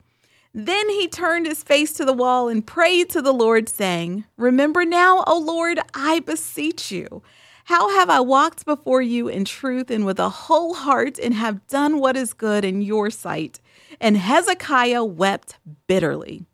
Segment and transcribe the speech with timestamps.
[0.53, 4.85] Then he turned his face to the wall and prayed to the Lord, saying, Remember
[4.85, 7.23] now, O Lord, I beseech you.
[7.65, 11.65] How have I walked before you in truth and with a whole heart and have
[11.67, 13.61] done what is good in your sight?
[14.01, 16.45] And Hezekiah wept bitterly.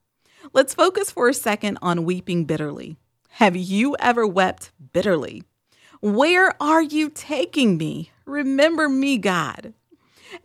[0.53, 2.95] Let's focus for a second on weeping bitterly.
[3.31, 5.43] Have you ever wept bitterly?
[6.01, 8.11] Where are you taking me?
[8.25, 9.73] Remember me, God.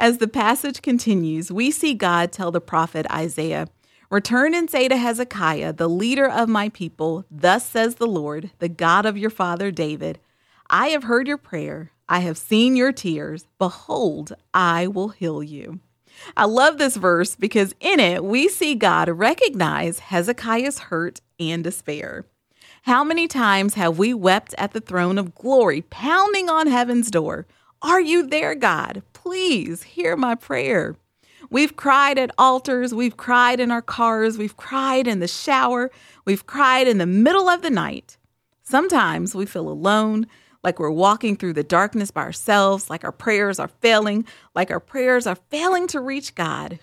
[0.01, 3.69] As the passage continues, we see God tell the prophet Isaiah,
[4.11, 8.69] Return and say to Hezekiah, the leader of my people, Thus says the Lord, the
[8.69, 10.19] God of your father David,
[10.69, 13.47] I have heard your prayer, I have seen your tears.
[13.61, 15.79] Behold, I will heal you.
[16.37, 22.27] I love this verse because in it we see God recognize Hezekiah's hurt and despair.
[22.85, 27.47] How many times have we wept at the throne of glory, pounding on heaven's door?
[27.81, 29.03] Are you there, God?
[29.15, 30.95] Please hear my prayer.
[31.49, 35.91] We've cried at altars, we've cried in our cars, we've cried in the shower,
[36.27, 38.19] we've cried in the middle of the night.
[38.63, 40.27] Sometimes we feel alone,
[40.63, 44.79] like we're walking through the darkness by ourselves, like our prayers are failing, like our
[44.79, 46.81] prayers are failing to reach God.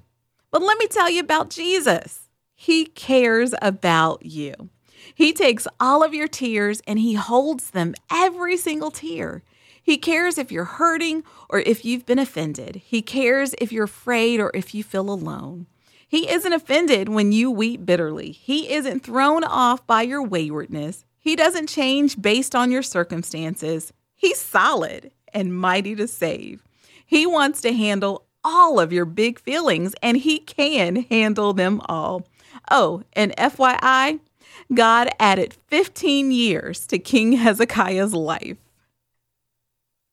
[0.50, 2.22] But let me tell you about Jesus.
[2.56, 4.71] He cares about you.
[5.14, 9.44] He takes all of your tears and he holds them, every single tear.
[9.82, 12.82] He cares if you're hurting or if you've been offended.
[12.86, 15.68] He cares if you're afraid or if you feel alone.
[16.08, 18.32] He isn't offended when you weep bitterly.
[18.32, 21.06] He isn't thrown off by your waywardness.
[21.20, 23.94] He doesn't change based on your circumstances.
[24.16, 26.64] He's solid and mighty to save.
[27.06, 32.28] He wants to handle all of your big feelings and he can handle them all.
[32.70, 34.20] Oh, and FYI,
[34.74, 38.58] God added 15 years to King Hezekiah's life.